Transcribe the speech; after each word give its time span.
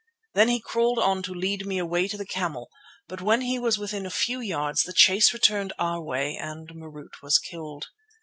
Then 0.33 0.47
he 0.47 0.59
crawled 0.59 0.97
on 0.97 1.21
to 1.21 1.31
lead 1.31 1.67
me 1.67 1.77
away 1.77 2.07
to 2.07 2.17
the 2.17 2.25
camel, 2.25 2.71
but 3.07 3.21
when 3.21 3.41
he 3.41 3.59
was 3.59 3.77
within 3.77 4.07
a 4.07 4.09
few 4.09 4.39
yards 4.39 4.81
the 4.81 4.93
chase 4.93 5.31
returned 5.31 5.73
our 5.77 6.01
way 6.01 6.35
and 6.37 6.67
Marût 6.69 7.21
was 7.21 7.37
killed. 7.37 7.85